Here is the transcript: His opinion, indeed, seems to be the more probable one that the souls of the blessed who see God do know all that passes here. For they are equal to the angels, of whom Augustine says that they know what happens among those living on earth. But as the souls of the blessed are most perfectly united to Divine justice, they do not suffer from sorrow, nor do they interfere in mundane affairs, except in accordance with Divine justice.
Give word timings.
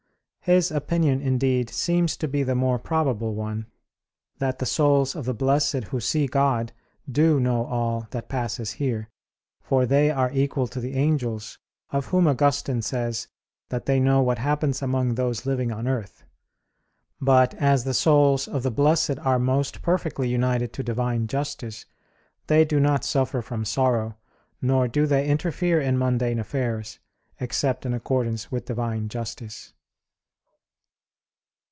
His 0.43 0.71
opinion, 0.71 1.21
indeed, 1.21 1.69
seems 1.69 2.17
to 2.17 2.27
be 2.27 2.41
the 2.41 2.55
more 2.55 2.79
probable 2.79 3.35
one 3.35 3.67
that 4.39 4.57
the 4.57 4.65
souls 4.65 5.15
of 5.15 5.25
the 5.25 5.35
blessed 5.35 5.83
who 5.91 5.99
see 5.99 6.25
God 6.25 6.73
do 7.09 7.39
know 7.39 7.67
all 7.67 8.07
that 8.09 8.27
passes 8.27 8.71
here. 8.71 9.11
For 9.61 9.85
they 9.85 10.09
are 10.09 10.31
equal 10.33 10.65
to 10.69 10.79
the 10.79 10.95
angels, 10.95 11.59
of 11.91 12.07
whom 12.07 12.25
Augustine 12.27 12.81
says 12.81 13.27
that 13.69 13.85
they 13.85 13.99
know 13.99 14.23
what 14.23 14.39
happens 14.39 14.81
among 14.81 15.13
those 15.13 15.45
living 15.45 15.71
on 15.71 15.87
earth. 15.87 16.23
But 17.21 17.53
as 17.53 17.83
the 17.83 17.93
souls 17.93 18.47
of 18.47 18.63
the 18.63 18.71
blessed 18.71 19.19
are 19.19 19.37
most 19.37 19.83
perfectly 19.83 20.27
united 20.27 20.73
to 20.73 20.81
Divine 20.83 21.27
justice, 21.27 21.85
they 22.47 22.65
do 22.65 22.79
not 22.79 23.03
suffer 23.05 23.43
from 23.43 23.63
sorrow, 23.63 24.17
nor 24.59 24.87
do 24.87 25.05
they 25.05 25.27
interfere 25.27 25.79
in 25.79 25.99
mundane 25.99 26.39
affairs, 26.39 26.97
except 27.39 27.85
in 27.85 27.93
accordance 27.93 28.51
with 28.51 28.65
Divine 28.65 29.07
justice. 29.07 29.75